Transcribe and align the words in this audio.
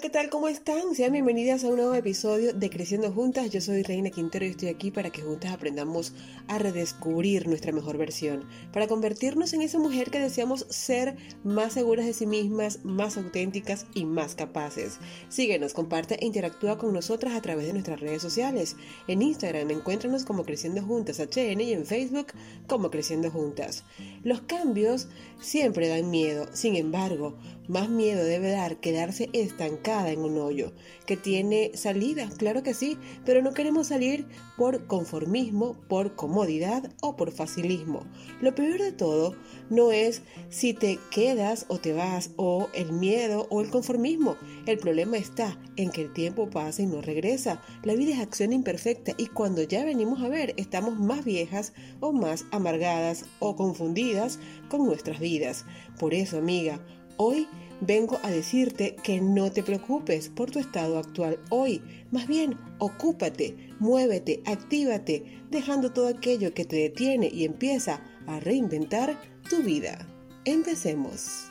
¿qué 0.00 0.10
tal? 0.10 0.30
¿Cómo 0.30 0.46
están? 0.46 0.94
Sean 0.94 1.10
bienvenidas 1.10 1.64
a 1.64 1.68
un 1.68 1.76
nuevo 1.76 1.92
episodio 1.92 2.52
de 2.52 2.70
Creciendo 2.70 3.10
Juntas. 3.10 3.50
Yo 3.50 3.60
soy 3.60 3.82
Reina 3.82 4.10
Quintero 4.10 4.44
y 4.44 4.50
estoy 4.50 4.68
aquí 4.68 4.92
para 4.92 5.10
que 5.10 5.22
juntas 5.22 5.50
aprendamos 5.50 6.12
a 6.46 6.56
redescubrir 6.58 7.48
nuestra 7.48 7.72
mejor 7.72 7.98
versión, 7.98 8.44
para 8.72 8.86
convertirnos 8.86 9.54
en 9.54 9.62
esa 9.62 9.80
mujer 9.80 10.12
que 10.12 10.20
deseamos 10.20 10.66
ser 10.70 11.16
más 11.42 11.72
seguras 11.72 12.06
de 12.06 12.12
sí 12.12 12.26
mismas, 12.26 12.84
más 12.84 13.16
auténticas 13.16 13.86
y 13.92 14.04
más 14.04 14.36
capaces. 14.36 14.98
Síguenos, 15.30 15.74
comparte 15.74 16.14
e 16.22 16.26
interactúa 16.26 16.78
con 16.78 16.92
nosotras 16.92 17.34
a 17.34 17.42
través 17.42 17.66
de 17.66 17.72
nuestras 17.72 17.98
redes 17.98 18.22
sociales. 18.22 18.76
En 19.08 19.20
Instagram 19.20 19.68
encuéntranos 19.68 20.24
como 20.24 20.44
Creciendo 20.44 20.80
Juntas 20.82 21.18
HN 21.18 21.60
y 21.60 21.72
en 21.72 21.86
Facebook 21.86 22.28
como 22.68 22.92
Creciendo 22.92 23.32
Juntas. 23.32 23.82
Los 24.22 24.42
cambios 24.42 25.08
siempre 25.40 25.88
dan 25.88 26.08
miedo, 26.08 26.46
sin 26.52 26.76
embargo, 26.76 27.36
más 27.68 27.88
miedo 27.88 28.24
debe 28.24 28.50
dar 28.50 28.78
quedarse 28.78 29.28
estancada 29.32 30.10
en 30.10 30.20
un 30.20 30.38
hoyo, 30.38 30.72
que 31.06 31.16
tiene 31.16 31.70
salida, 31.74 32.28
claro 32.36 32.62
que 32.62 32.74
sí, 32.74 32.98
pero 33.24 33.42
no 33.42 33.52
queremos 33.52 33.88
salir 33.88 34.26
por 34.56 34.86
conformismo, 34.86 35.76
por 35.88 36.14
comodidad 36.14 36.90
o 37.00 37.16
por 37.16 37.30
facilismo. 37.30 38.00
Lo 38.40 38.54
peor 38.54 38.80
de 38.80 38.92
todo 38.92 39.36
no 39.70 39.92
es 39.92 40.22
si 40.48 40.74
te 40.74 40.98
quedas 41.10 41.66
o 41.68 41.78
te 41.78 41.92
vas 41.92 42.30
o 42.36 42.68
el 42.74 42.92
miedo 42.92 43.46
o 43.50 43.60
el 43.60 43.70
conformismo. 43.70 44.36
El 44.66 44.78
problema 44.78 45.16
está 45.16 45.58
en 45.76 45.90
que 45.90 46.02
el 46.02 46.12
tiempo 46.12 46.50
pasa 46.50 46.82
y 46.82 46.86
no 46.86 47.00
regresa. 47.00 47.62
La 47.82 47.94
vida 47.94 48.14
es 48.14 48.20
acción 48.20 48.52
imperfecta 48.52 49.12
y 49.16 49.26
cuando 49.26 49.62
ya 49.62 49.84
venimos 49.84 50.22
a 50.22 50.28
ver 50.28 50.54
estamos 50.56 50.98
más 50.98 51.24
viejas 51.24 51.72
o 52.00 52.12
más 52.12 52.46
amargadas 52.50 53.26
o 53.38 53.56
confundidas 53.56 54.38
con 54.68 54.84
nuestras 54.84 55.20
vidas. 55.20 55.64
Por 55.98 56.14
eso, 56.14 56.38
amiga, 56.38 56.80
Hoy 57.20 57.48
vengo 57.80 58.20
a 58.22 58.30
decirte 58.30 58.94
que 59.02 59.20
no 59.20 59.50
te 59.50 59.64
preocupes 59.64 60.28
por 60.28 60.52
tu 60.52 60.60
estado 60.60 60.98
actual 60.98 61.40
hoy. 61.50 61.82
Más 62.12 62.28
bien, 62.28 62.56
ocúpate, 62.78 63.56
muévete, 63.80 64.40
actívate, 64.46 65.42
dejando 65.50 65.92
todo 65.92 66.06
aquello 66.06 66.54
que 66.54 66.64
te 66.64 66.76
detiene 66.76 67.26
y 67.26 67.44
empieza 67.44 68.00
a 68.28 68.38
reinventar 68.38 69.20
tu 69.50 69.64
vida. 69.64 70.06
Empecemos. 70.44 71.48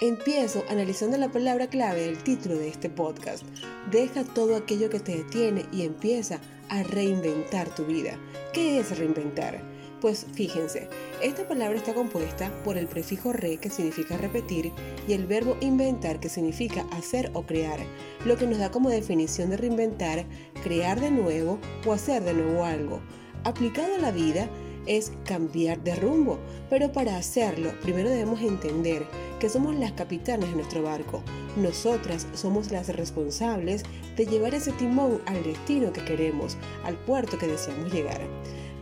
Empiezo 0.00 0.62
analizando 0.68 1.16
la 1.16 1.32
palabra 1.32 1.66
clave 1.66 2.02
del 2.02 2.22
título 2.22 2.56
de 2.56 2.68
este 2.68 2.88
podcast. 2.88 3.42
Deja 3.90 4.22
todo 4.22 4.54
aquello 4.54 4.90
que 4.90 5.00
te 5.00 5.16
detiene 5.16 5.66
y 5.72 5.82
empieza 5.82 6.40
a 6.68 6.84
reinventar 6.84 7.74
tu 7.74 7.84
vida. 7.84 8.16
¿Qué 8.52 8.78
es 8.78 8.96
reinventar? 8.96 9.71
Pues 10.02 10.26
fíjense, 10.32 10.88
esta 11.22 11.46
palabra 11.46 11.78
está 11.78 11.94
compuesta 11.94 12.50
por 12.64 12.76
el 12.76 12.88
prefijo 12.88 13.32
re 13.32 13.58
que 13.58 13.70
significa 13.70 14.16
repetir 14.16 14.72
y 15.06 15.12
el 15.12 15.28
verbo 15.28 15.56
inventar 15.60 16.18
que 16.18 16.28
significa 16.28 16.84
hacer 16.90 17.30
o 17.34 17.42
crear, 17.46 17.78
lo 18.24 18.36
que 18.36 18.48
nos 18.48 18.58
da 18.58 18.72
como 18.72 18.90
definición 18.90 19.50
de 19.50 19.58
reinventar, 19.58 20.26
crear 20.64 21.00
de 21.00 21.12
nuevo 21.12 21.60
o 21.86 21.92
hacer 21.92 22.24
de 22.24 22.34
nuevo 22.34 22.64
algo. 22.64 23.00
Aplicado 23.44 23.94
a 23.94 23.98
la 23.98 24.10
vida 24.10 24.48
es 24.86 25.12
cambiar 25.24 25.80
de 25.84 25.94
rumbo, 25.94 26.40
pero 26.68 26.90
para 26.90 27.16
hacerlo 27.16 27.70
primero 27.82 28.10
debemos 28.10 28.40
entender 28.40 29.06
que 29.38 29.48
somos 29.48 29.76
las 29.76 29.92
capitanas 29.92 30.50
de 30.50 30.56
nuestro 30.56 30.82
barco. 30.82 31.22
Nosotras 31.56 32.26
somos 32.34 32.72
las 32.72 32.88
responsables 32.88 33.84
de 34.16 34.26
llevar 34.26 34.52
ese 34.52 34.72
timón 34.72 35.22
al 35.26 35.44
destino 35.44 35.92
que 35.92 36.04
queremos, 36.04 36.56
al 36.82 36.96
puerto 36.96 37.38
que 37.38 37.46
deseamos 37.46 37.92
llegar. 37.92 38.20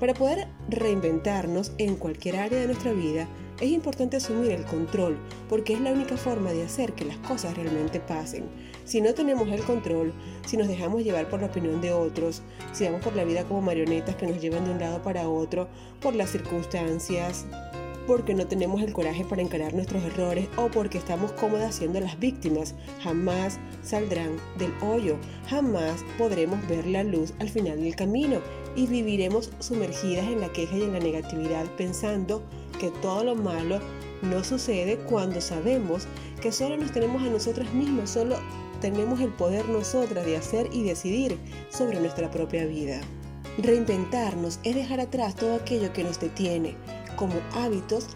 Para 0.01 0.15
poder 0.15 0.49
reinventarnos 0.71 1.73
en 1.77 1.95
cualquier 1.97 2.37
área 2.37 2.59
de 2.59 2.67
nuestra 2.67 2.93
vida, 2.95 3.29
es 3.61 3.71
importante 3.71 4.17
asumir 4.17 4.51
el 4.53 4.65
control, 4.65 5.19
porque 5.47 5.75
es 5.75 5.81
la 5.83 5.93
única 5.93 6.17
forma 6.17 6.53
de 6.53 6.65
hacer 6.65 6.95
que 6.95 7.05
las 7.05 7.19
cosas 7.19 7.55
realmente 7.55 8.01
pasen. 8.01 8.45
Si 8.87 9.03
no 9.03 9.13
tenemos 9.13 9.47
el 9.51 9.61
control, 9.61 10.15
si 10.47 10.57
nos 10.57 10.69
dejamos 10.69 11.05
llevar 11.05 11.29
por 11.29 11.41
la 11.41 11.49
opinión 11.49 11.83
de 11.83 11.93
otros, 11.93 12.41
si 12.73 12.85
vamos 12.85 13.03
por 13.03 13.15
la 13.15 13.25
vida 13.25 13.45
como 13.45 13.61
marionetas 13.61 14.17
que 14.17 14.27
nos 14.27 14.41
llevan 14.41 14.65
de 14.65 14.71
un 14.71 14.81
lado 14.81 15.03
para 15.03 15.29
otro, 15.29 15.69
por 16.01 16.15
las 16.15 16.31
circunstancias, 16.31 17.45
porque 18.07 18.35
no 18.35 18.47
tenemos 18.47 18.83
el 18.83 18.93
coraje 18.93 19.25
para 19.25 19.43
encarar 19.43 19.75
nuestros 19.75 20.03
errores 20.03 20.49
o 20.57 20.69
porque 20.69 20.99
estamos 20.99 21.33
cómodas 21.33 21.75
siendo 21.75 22.01
las 22.01 22.19
víctimas, 22.19 22.75
jamás 23.03 23.59
saldrán 23.83 24.37
del 24.59 24.73
hoyo, 24.83 25.17
jamás 25.49 26.05
podremos 26.19 26.67
ver 26.69 26.87
la 26.87 27.05
luz 27.05 27.33
al 27.39 27.49
final 27.49 27.81
del 27.81 27.97
camino 27.97 28.41
y 28.77 28.87
viviremos 28.87 29.51
sumergidas 29.59 30.27
en 30.27 30.41
la 30.41 30.53
queja 30.53 30.77
y 30.77 30.83
en 30.83 30.93
la 30.93 31.01
negatividad 31.01 31.67
pensando 31.77 32.43
que 32.79 32.91
todo 33.03 33.25
lo 33.25 33.35
malo 33.35 33.81
no 34.23 34.45
sucede 34.45 34.99
cuando 34.99 35.41
sabemos 35.41 36.07
que 36.41 36.53
solo 36.53 36.77
nos 36.77 36.93
tenemos 36.93 37.23
a 37.23 37.31
nosotras 37.31 37.73
mismas, 37.75 38.11
solo 38.11 38.37
tenemos 38.81 39.21
el 39.21 39.31
poder 39.31 39.69
nosotras 39.69 40.25
de 40.25 40.37
hacer 40.37 40.69
y 40.73 40.83
decidir 40.83 41.39
sobre 41.71 42.01
nuestra 42.01 42.31
propia 42.31 42.65
vida. 42.65 43.01
Reinventarnos 43.59 44.59
es 44.63 44.75
dejar 44.75 45.01
atrás 45.01 45.35
todo 45.35 45.57
aquello 45.57 45.93
que 45.93 46.05
nos 46.05 46.19
detiene, 46.19 46.77
como 47.21 47.35
hábitos 47.53 48.07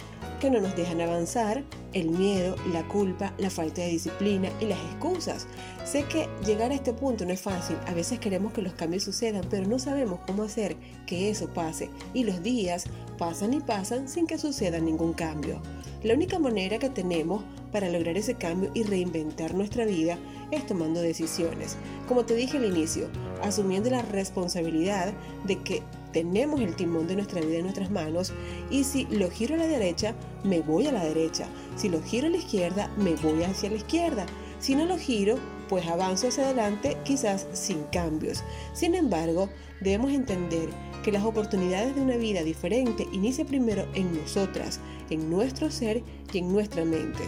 que 0.40 0.50
no 0.50 0.60
nos 0.60 0.74
dejan 0.74 1.02
avanzar, 1.02 1.62
el 1.92 2.08
miedo, 2.08 2.56
la 2.72 2.88
culpa, 2.88 3.34
la 3.36 3.50
falta 3.50 3.82
de 3.82 3.88
disciplina 3.88 4.48
y 4.60 4.64
las 4.64 4.78
excusas. 4.78 5.46
Sé 5.84 6.04
que 6.04 6.26
llegar 6.44 6.70
a 6.70 6.74
este 6.74 6.94
punto 6.94 7.26
no 7.26 7.32
es 7.34 7.40
fácil, 7.40 7.76
a 7.86 7.92
veces 7.92 8.18
queremos 8.18 8.54
que 8.54 8.62
los 8.62 8.72
cambios 8.72 9.04
sucedan, 9.04 9.44
pero 9.50 9.66
no 9.66 9.78
sabemos 9.78 10.20
cómo 10.26 10.42
hacer 10.42 10.74
que 11.06 11.28
eso 11.28 11.52
pase 11.52 11.90
y 12.14 12.24
los 12.24 12.42
días 12.42 12.84
pasan 13.18 13.52
y 13.52 13.60
pasan 13.60 14.08
sin 14.08 14.26
que 14.26 14.38
suceda 14.38 14.80
ningún 14.80 15.12
cambio. 15.12 15.60
La 16.02 16.14
única 16.14 16.38
manera 16.38 16.78
que 16.78 16.88
tenemos 16.88 17.44
para 17.70 17.90
lograr 17.90 18.16
ese 18.16 18.34
cambio 18.34 18.70
y 18.72 18.84
reinventar 18.84 19.54
nuestra 19.54 19.84
vida 19.84 20.18
es 20.50 20.66
tomando 20.66 21.02
decisiones. 21.02 21.76
Como 22.08 22.24
te 22.24 22.34
dije 22.34 22.56
al 22.56 22.64
inicio, 22.64 23.08
asumiendo 23.42 23.90
la 23.90 24.02
responsabilidad 24.02 25.12
de 25.44 25.62
que 25.62 25.82
tenemos 26.14 26.60
el 26.60 26.76
timón 26.76 27.08
de 27.08 27.16
nuestra 27.16 27.40
vida 27.40 27.56
en 27.56 27.64
nuestras 27.64 27.90
manos 27.90 28.32
y 28.70 28.84
si 28.84 29.04
lo 29.06 29.28
giro 29.30 29.56
a 29.56 29.58
la 29.58 29.66
derecha, 29.66 30.14
me 30.44 30.60
voy 30.60 30.86
a 30.86 30.92
la 30.92 31.04
derecha. 31.04 31.48
Si 31.76 31.88
lo 31.88 32.00
giro 32.00 32.28
a 32.28 32.30
la 32.30 32.36
izquierda, 32.36 32.88
me 32.96 33.16
voy 33.16 33.42
hacia 33.42 33.68
la 33.68 33.76
izquierda. 33.76 34.24
Si 34.60 34.76
no 34.76 34.86
lo 34.86 34.96
giro, 34.96 35.36
pues 35.68 35.86
avanzo 35.86 36.28
hacia 36.28 36.44
adelante 36.44 36.96
quizás 37.04 37.48
sin 37.52 37.82
cambios. 37.92 38.44
Sin 38.72 38.94
embargo, 38.94 39.50
debemos 39.80 40.12
entender 40.12 40.68
que 41.02 41.10
las 41.12 41.24
oportunidades 41.24 41.96
de 41.96 42.00
una 42.00 42.16
vida 42.16 42.44
diferente 42.44 43.06
inician 43.12 43.48
primero 43.48 43.84
en 43.94 44.16
nosotras, 44.16 44.78
en 45.10 45.28
nuestro 45.28 45.70
ser 45.70 46.02
y 46.32 46.38
en 46.38 46.52
nuestra 46.52 46.84
mente. 46.84 47.24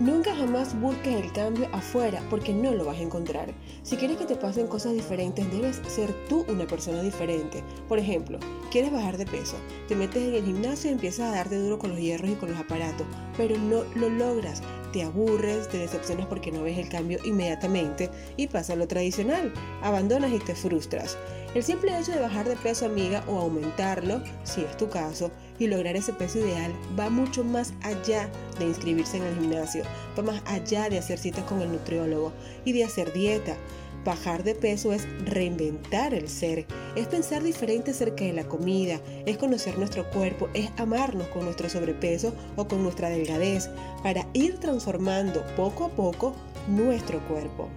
Nunca 0.00 0.32
jamás 0.32 0.80
busques 0.80 1.12
el 1.12 1.32
cambio 1.32 1.68
afuera 1.72 2.22
porque 2.30 2.52
no 2.52 2.70
lo 2.70 2.84
vas 2.84 2.98
a 2.98 3.02
encontrar. 3.02 3.52
Si 3.82 3.96
quieres 3.96 4.16
que 4.16 4.26
te 4.26 4.36
pasen 4.36 4.68
cosas 4.68 4.92
diferentes, 4.92 5.50
debes 5.50 5.82
ser 5.88 6.14
tú 6.28 6.46
una 6.48 6.68
persona 6.68 7.02
diferente. 7.02 7.64
Por 7.88 7.98
ejemplo, 7.98 8.38
quieres 8.70 8.92
bajar 8.92 9.18
de 9.18 9.26
peso, 9.26 9.56
te 9.88 9.96
metes 9.96 10.22
en 10.22 10.34
el 10.34 10.44
gimnasio 10.44 10.90
y 10.90 10.92
empiezas 10.92 11.32
a 11.32 11.36
darte 11.36 11.58
duro 11.58 11.80
con 11.80 11.90
los 11.90 11.98
hierros 11.98 12.30
y 12.30 12.34
con 12.34 12.50
los 12.50 12.60
aparatos, 12.60 13.08
pero 13.36 13.58
no 13.58 13.82
lo 13.96 14.08
logras. 14.08 14.62
Te 14.92 15.02
aburres, 15.02 15.68
te 15.68 15.78
decepcionas 15.78 16.26
porque 16.26 16.52
no 16.52 16.62
ves 16.62 16.78
el 16.78 16.88
cambio 16.88 17.18
inmediatamente 17.24 18.08
y 18.36 18.46
pasa 18.46 18.76
lo 18.76 18.86
tradicional, 18.86 19.52
abandonas 19.82 20.30
y 20.32 20.38
te 20.38 20.54
frustras. 20.54 21.18
El 21.54 21.64
simple 21.64 21.98
hecho 21.98 22.12
de 22.12 22.20
bajar 22.20 22.48
de 22.48 22.56
peso, 22.56 22.86
amiga, 22.86 23.24
o 23.26 23.38
aumentarlo, 23.40 24.22
si 24.44 24.60
es 24.60 24.76
tu 24.76 24.88
caso, 24.88 25.32
y 25.58 25.66
lograr 25.66 25.96
ese 25.96 26.12
peso 26.12 26.38
ideal 26.38 26.72
va 26.98 27.10
mucho 27.10 27.44
más 27.44 27.72
allá 27.82 28.30
de 28.58 28.66
inscribirse 28.66 29.16
en 29.16 29.24
el 29.24 29.34
gimnasio, 29.34 29.84
va 30.18 30.22
más 30.22 30.42
allá 30.46 30.88
de 30.88 30.98
hacer 30.98 31.18
citas 31.18 31.44
con 31.44 31.60
el 31.60 31.72
nutriólogo 31.72 32.32
y 32.64 32.72
de 32.72 32.84
hacer 32.84 33.12
dieta. 33.12 33.56
Bajar 34.04 34.44
de 34.44 34.54
peso 34.54 34.92
es 34.92 35.06
reinventar 35.24 36.14
el 36.14 36.28
ser, 36.28 36.66
es 36.94 37.08
pensar 37.08 37.42
diferente 37.42 37.90
acerca 37.90 38.24
de 38.24 38.32
la 38.32 38.44
comida, 38.44 39.00
es 39.26 39.36
conocer 39.36 39.76
nuestro 39.76 40.08
cuerpo, 40.10 40.48
es 40.54 40.70
amarnos 40.78 41.26
con 41.28 41.44
nuestro 41.44 41.68
sobrepeso 41.68 42.32
o 42.56 42.68
con 42.68 42.82
nuestra 42.82 43.10
delgadez 43.10 43.68
para 44.02 44.26
ir 44.32 44.58
transformando 44.58 45.44
poco 45.56 45.86
a 45.86 45.88
poco 45.90 46.34
nuestro 46.68 47.18
cuerpo. 47.26 47.68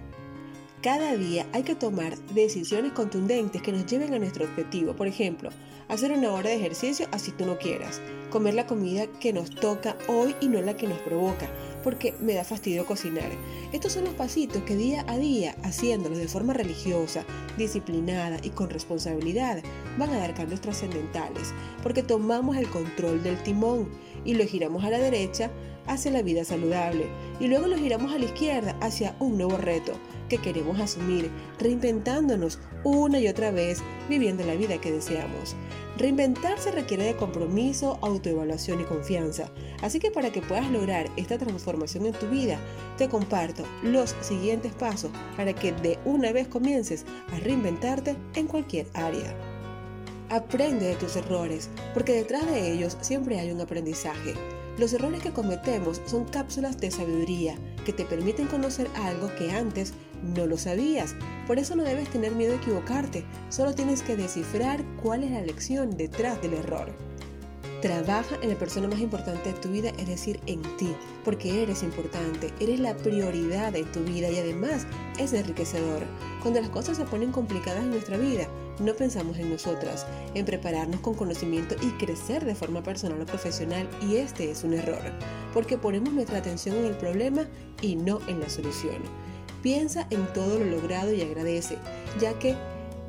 Cada 0.82 1.14
día 1.14 1.46
hay 1.52 1.62
que 1.62 1.76
tomar 1.76 2.18
decisiones 2.34 2.90
contundentes 2.90 3.62
que 3.62 3.70
nos 3.70 3.86
lleven 3.86 4.14
a 4.14 4.18
nuestro 4.18 4.46
objetivo. 4.46 4.96
Por 4.96 5.06
ejemplo, 5.06 5.50
hacer 5.86 6.10
una 6.10 6.32
hora 6.32 6.50
de 6.50 6.56
ejercicio 6.56 7.06
así 7.12 7.30
tú 7.30 7.46
no 7.46 7.56
quieras. 7.56 8.00
Comer 8.30 8.54
la 8.54 8.66
comida 8.66 9.06
que 9.06 9.32
nos 9.32 9.50
toca 9.50 9.96
hoy 10.08 10.34
y 10.40 10.48
no 10.48 10.60
la 10.60 10.76
que 10.76 10.88
nos 10.88 10.98
provoca, 10.98 11.48
porque 11.84 12.14
me 12.18 12.34
da 12.34 12.42
fastidio 12.42 12.84
cocinar. 12.84 13.30
Estos 13.72 13.92
son 13.92 14.06
los 14.06 14.14
pasitos 14.14 14.64
que 14.64 14.74
día 14.74 15.04
a 15.06 15.18
día, 15.18 15.54
haciéndolos 15.62 16.18
de 16.18 16.26
forma 16.26 16.52
religiosa, 16.52 17.24
disciplinada 17.56 18.38
y 18.42 18.50
con 18.50 18.68
responsabilidad, 18.68 19.62
van 19.98 20.10
a 20.10 20.18
dar 20.18 20.34
cambios 20.34 20.62
trascendentales, 20.62 21.54
porque 21.84 22.02
tomamos 22.02 22.56
el 22.56 22.68
control 22.68 23.22
del 23.22 23.40
timón 23.44 23.88
y 24.24 24.34
lo 24.34 24.44
giramos 24.46 24.82
a 24.82 24.90
la 24.90 24.98
derecha 24.98 25.48
hacia 25.86 26.10
la 26.10 26.22
vida 26.22 26.44
saludable 26.44 27.06
y 27.38 27.46
luego 27.46 27.68
nos 27.68 27.78
giramos 27.78 28.12
a 28.12 28.18
la 28.18 28.24
izquierda 28.24 28.76
hacia 28.80 29.14
un 29.20 29.36
nuevo 29.36 29.56
reto 29.56 29.92
que 30.32 30.38
queremos 30.38 30.80
asumir, 30.80 31.30
reinventándonos 31.58 32.58
una 32.84 33.18
y 33.20 33.28
otra 33.28 33.50
vez, 33.50 33.82
viviendo 34.08 34.42
la 34.46 34.54
vida 34.54 34.80
que 34.80 34.90
deseamos. 34.90 35.54
Reinventarse 35.98 36.70
requiere 36.70 37.04
de 37.04 37.16
compromiso, 37.16 37.98
autoevaluación 38.00 38.80
y 38.80 38.84
confianza. 38.84 39.50
Así 39.82 40.00
que 40.00 40.10
para 40.10 40.32
que 40.32 40.40
puedas 40.40 40.70
lograr 40.70 41.10
esta 41.18 41.36
transformación 41.36 42.06
en 42.06 42.14
tu 42.14 42.28
vida, 42.28 42.58
te 42.96 43.10
comparto 43.10 43.62
los 43.82 44.16
siguientes 44.22 44.72
pasos 44.72 45.10
para 45.36 45.52
que 45.52 45.72
de 45.72 45.98
una 46.06 46.32
vez 46.32 46.48
comiences 46.48 47.04
a 47.30 47.38
reinventarte 47.40 48.16
en 48.34 48.46
cualquier 48.46 48.86
área. 48.94 49.36
Aprende 50.30 50.86
de 50.86 50.94
tus 50.94 51.14
errores, 51.16 51.68
porque 51.92 52.14
detrás 52.14 52.46
de 52.46 52.72
ellos 52.72 52.96
siempre 53.02 53.38
hay 53.38 53.50
un 53.50 53.60
aprendizaje. 53.60 54.32
Los 54.78 54.94
errores 54.94 55.22
que 55.22 55.34
cometemos 55.34 56.00
son 56.06 56.24
cápsulas 56.24 56.78
de 56.78 56.90
sabiduría 56.90 57.58
que 57.84 57.92
te 57.92 58.06
permiten 58.06 58.46
conocer 58.46 58.88
algo 58.94 59.30
que 59.34 59.50
antes 59.50 59.92
no 60.22 60.46
lo 60.46 60.56
sabías. 60.56 61.14
Por 61.46 61.58
eso 61.58 61.76
no 61.76 61.84
debes 61.84 62.08
tener 62.08 62.32
miedo 62.32 62.52
a 62.52 62.56
equivocarte, 62.56 63.24
solo 63.48 63.74
tienes 63.74 64.02
que 64.02 64.16
descifrar 64.16 64.84
cuál 65.02 65.24
es 65.24 65.30
la 65.32 65.42
lección 65.42 65.96
detrás 65.96 66.40
del 66.40 66.54
error. 66.54 66.92
Trabaja 67.82 68.36
en 68.42 68.50
la 68.50 68.54
persona 68.54 68.86
más 68.86 69.00
importante 69.00 69.52
de 69.52 69.58
tu 69.58 69.68
vida, 69.68 69.90
es 69.98 70.06
decir, 70.06 70.38
en 70.46 70.62
ti, 70.76 70.94
porque 71.24 71.64
eres 71.64 71.82
importante, 71.82 72.52
eres 72.60 72.78
la 72.78 72.96
prioridad 72.96 73.72
de 73.72 73.82
tu 73.82 74.04
vida 74.04 74.30
y 74.30 74.38
además 74.38 74.86
es 75.18 75.32
enriquecedor. 75.32 76.04
Cuando 76.42 76.60
las 76.60 76.70
cosas 76.70 76.96
se 76.96 77.04
ponen 77.04 77.32
complicadas 77.32 77.82
en 77.82 77.90
nuestra 77.90 78.18
vida, 78.18 78.46
no 78.78 78.94
pensamos 78.94 79.36
en 79.38 79.50
nosotras, 79.50 80.06
en 80.34 80.46
prepararnos 80.46 81.00
con 81.00 81.14
conocimiento 81.14 81.74
y 81.82 81.90
crecer 82.04 82.44
de 82.44 82.54
forma 82.54 82.84
personal 82.84 83.20
o 83.20 83.26
profesional 83.26 83.88
y 84.00 84.16
este 84.16 84.50
es 84.50 84.62
un 84.62 84.74
error, 84.74 85.02
porque 85.52 85.76
ponemos 85.76 86.12
nuestra 86.12 86.38
atención 86.38 86.76
en 86.76 86.84
el 86.84 86.96
problema 86.96 87.48
y 87.80 87.96
no 87.96 88.20
en 88.28 88.38
la 88.38 88.48
solución. 88.48 89.02
Piensa 89.62 90.06
en 90.10 90.26
todo 90.32 90.58
lo 90.58 90.64
logrado 90.66 91.12
y 91.14 91.22
agradece, 91.22 91.78
ya 92.20 92.38
que 92.38 92.56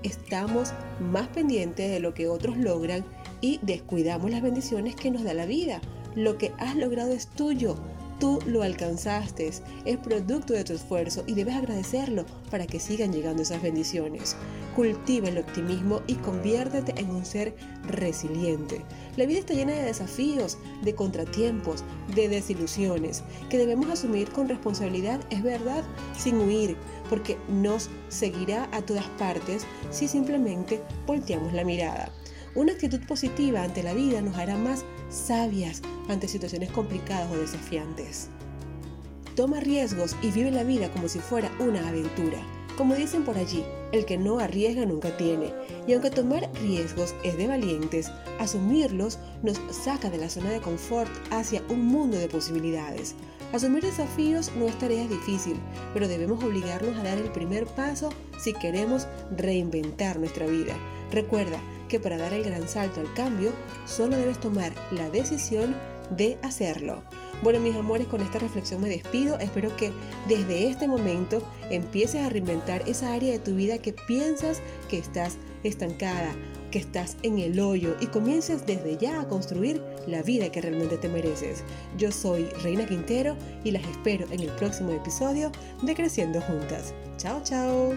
estamos 0.04 0.74
más 1.00 1.28
pendientes 1.30 1.90
de 1.90 2.00
lo 2.00 2.14
que 2.14 2.28
otros 2.28 2.58
logran 2.58 3.04
y 3.42 3.60
descuidamos 3.64 4.30
las 4.32 4.42
bendiciones 4.42 4.96
que 4.96 5.12
nos 5.12 5.24
da 5.24 5.34
la 5.34 5.46
vida. 5.46 5.82
Lo 6.16 6.38
que 6.38 6.54
has 6.60 6.76
logrado 6.76 7.12
es 7.12 7.28
tuyo, 7.28 7.76
tú 8.24 8.40
lo 8.46 8.64
alcanzaste, 8.64 9.52
es 9.84 9.98
producto 9.98 10.54
de 10.54 10.64
tu 10.64 10.72
esfuerzo 10.72 11.25
y 11.28 11.34
debes 11.34 11.56
agradecerlo 11.56 12.25
para 12.50 12.66
que 12.66 12.80
sigan 12.80 13.12
llegando 13.12 13.44
esas 13.44 13.62
bendiciones. 13.62 14.38
Cultiva 14.78 15.28
el 15.28 15.40
optimismo 15.40 16.02
y 16.08 16.14
conviértete 16.16 16.98
en 17.02 17.10
un 17.10 17.25
ser 17.25 17.54
resiliente. 17.86 18.81
La 19.18 19.25
vida 19.25 19.40
está 19.40 19.56
llena 19.56 19.74
de 19.74 19.84
desafíos, 19.84 20.58
de 20.84 20.96
contratiempos, 20.96 21.84
de 22.16 22.30
desilusiones, 22.30 23.24
que 23.50 23.58
debemos 23.58 23.90
asumir 23.90 24.30
con 24.30 24.48
responsabilidad, 24.48 25.19
es 25.30 25.44
verdad, 25.44 25.84
sin 26.18 26.38
huir, 26.38 26.78
porque 27.10 27.38
nos 27.50 27.90
seguirá 28.08 28.69
a 28.72 28.81
todas 28.84 29.10
partes 29.19 29.66
si 29.92 30.08
simplemente 30.08 30.81
volteamos 31.06 31.52
la 31.52 31.66
mirada. 31.66 32.10
Una 32.56 32.72
actitud 32.72 33.02
positiva 33.06 33.64
ante 33.64 33.84
la 33.84 33.94
vida 33.94 34.22
nos 34.22 34.38
hará 34.38 34.56
más 34.56 34.86
sabias 35.10 35.82
ante 36.10 36.28
situaciones 36.28 36.72
complicadas 36.72 37.32
o 37.32 37.38
desafiantes. 37.38 38.30
Toma 39.36 39.60
riesgos 39.60 40.16
y 40.22 40.30
vive 40.32 40.52
la 40.52 40.64
vida 40.64 40.92
como 40.92 41.08
si 41.08 41.20
fuera 41.20 41.52
una 41.60 41.88
aventura. 41.88 42.38
Como 42.78 42.96
dicen 42.96 43.24
por 43.24 43.38
allí, 43.38 43.64
el 43.92 44.06
que 44.06 44.18
no 44.18 44.40
arriesga 44.40 44.86
nunca 44.86 45.16
tiene. 45.16 45.54
Y 45.88 45.94
aunque 45.94 46.10
tomar 46.10 46.50
riesgos 46.62 47.14
es 47.24 47.38
de 47.38 47.48
valientes, 47.48 48.12
asumirlos 48.40 49.20
nos 49.44 49.60
saca 49.72 50.10
de 50.10 50.18
la 50.18 50.30
zona 50.30 50.50
de 50.50 50.60
confort 50.60 51.12
hacia 51.32 51.62
un 51.70 51.86
mundo 51.86 52.18
de 52.18 52.28
posibilidades. 52.28 53.16
Asumir 53.54 53.84
desafíos 53.84 54.52
no 54.58 54.66
es 54.66 54.78
tarea 54.80 55.08
difícil, 55.08 55.58
pero 55.94 56.08
debemos 56.08 56.44
obligarnos 56.44 56.98
a 56.98 57.04
dar 57.04 57.20
el 57.20 57.32
primer 57.32 57.68
paso 57.68 58.10
si 58.40 58.54
queremos 58.54 59.08
reinventar 59.38 60.18
nuestra 60.18 60.48
vida. 60.48 60.76
Recuerda, 61.12 61.60
para 62.00 62.18
dar 62.18 62.34
el 62.34 62.44
gran 62.44 62.68
salto 62.68 63.00
al 63.00 63.13
cambio, 63.13 63.51
solo 63.86 64.18
debes 64.18 64.40
tomar 64.40 64.74
la 64.92 65.10
decisión 65.10 65.75
de 66.10 66.38
hacerlo. 66.42 67.04
Bueno, 67.42 67.60
mis 67.60 67.75
amores, 67.75 68.07
con 68.07 68.22
esta 68.22 68.40
reflexión 68.40 68.81
me 68.81 68.90
despido. 68.90 69.38
Espero 69.40 69.75
que 69.75 69.92
desde 70.28 70.68
este 70.68 70.88
momento 70.88 71.42
empieces 71.69 72.22
a 72.22 72.30
reinventar 72.30 72.88
esa 72.88 73.13
área 73.13 73.31
de 73.31 73.40
tu 73.40 73.56
vida 73.56 73.80
que 73.80 73.94
piensas 73.94 74.62
que 74.90 74.98
estás 74.98 75.38
estancada, 75.63 76.34
que 76.72 76.80
estás 76.80 77.18
en 77.22 77.40
el 77.40 77.60
hoyo 77.60 77.95
y 78.00 78.07
comiences 78.07 78.66
desde 78.66 78.98
ya 78.98 79.19
a 79.19 79.28
construir 79.28 79.81
la 80.07 80.24
vida 80.24 80.51
que 80.51 80.62
realmente 80.62 80.98
te 80.98 81.10
mereces. 81.10 81.63
Yo 81.98 82.12
soy 82.12 82.45
Reina 82.63 82.86
Quintero 82.86 83.36
y 83.63 83.72
las 83.72 83.84
espero 83.84 84.25
en 84.31 84.40
el 84.40 84.50
próximo 84.51 84.92
episodio 84.92 85.51
de 85.81 85.95
Creciendo 85.95 86.42
Juntas. 86.42 86.94
Chao, 87.18 87.42
chao. 87.44 87.94